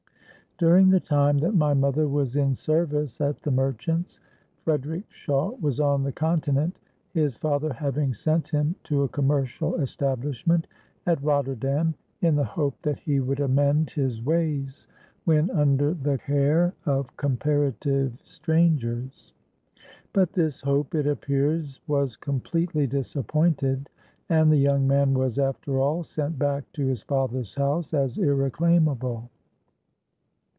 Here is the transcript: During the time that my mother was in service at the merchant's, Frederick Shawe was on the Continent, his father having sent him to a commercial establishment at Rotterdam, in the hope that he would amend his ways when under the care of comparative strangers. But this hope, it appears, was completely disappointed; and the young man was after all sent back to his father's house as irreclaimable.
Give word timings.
During 0.57 0.89
the 0.91 0.99
time 0.99 1.39
that 1.39 1.55
my 1.55 1.73
mother 1.73 2.07
was 2.07 2.35
in 2.35 2.53
service 2.53 3.19
at 3.19 3.41
the 3.41 3.49
merchant's, 3.49 4.19
Frederick 4.63 5.05
Shawe 5.09 5.59
was 5.59 5.79
on 5.79 6.03
the 6.03 6.11
Continent, 6.11 6.77
his 7.15 7.35
father 7.35 7.73
having 7.73 8.13
sent 8.13 8.49
him 8.49 8.75
to 8.83 9.01
a 9.01 9.07
commercial 9.09 9.73
establishment 9.81 10.67
at 11.07 11.23
Rotterdam, 11.23 11.95
in 12.21 12.35
the 12.35 12.43
hope 12.43 12.75
that 12.83 12.99
he 12.99 13.19
would 13.19 13.39
amend 13.39 13.89
his 13.89 14.21
ways 14.21 14.85
when 15.25 15.49
under 15.49 15.95
the 15.95 16.19
care 16.19 16.75
of 16.85 17.17
comparative 17.17 18.21
strangers. 18.23 19.33
But 20.13 20.33
this 20.33 20.61
hope, 20.61 20.93
it 20.93 21.07
appears, 21.07 21.79
was 21.87 22.15
completely 22.15 22.85
disappointed; 22.85 23.89
and 24.29 24.51
the 24.51 24.57
young 24.57 24.87
man 24.87 25.15
was 25.15 25.39
after 25.39 25.79
all 25.79 26.03
sent 26.03 26.37
back 26.37 26.71
to 26.73 26.85
his 26.85 27.01
father's 27.01 27.55
house 27.55 27.95
as 27.95 28.19
irreclaimable. 28.19 29.31